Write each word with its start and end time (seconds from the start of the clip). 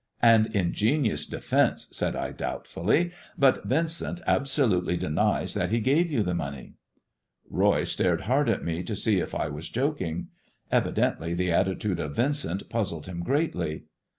An 0.23 0.49
ingenious 0.51 1.27
defence," 1.27 1.87
said 1.91 2.15
I 2.15 2.31
doubtfully," 2.31 3.11
but 3.37 3.61
Yincent 3.69 4.19
absolutely 4.25 4.97
denies 4.97 5.53
that 5.53 5.69
he 5.69 5.79
gave 5.79 6.11
you 6.11 6.23
the 6.23 6.33
money." 6.33 6.73
Roy 7.47 7.83
stared 7.83 8.21
hard 8.21 8.49
at 8.49 8.65
me 8.65 8.81
to 8.81 8.95
see 8.95 9.19
if 9.19 9.35
I 9.35 9.47
were 9.47 9.61
joking. 9.61 10.29
Evi 10.73 10.91
dently 10.95 11.37
the 11.37 11.51
attitude 11.51 11.99
of 11.99 12.15
Yincent 12.15 12.67
puzzled 12.67 13.05
him 13.05 13.21
greatly. 13.21 13.83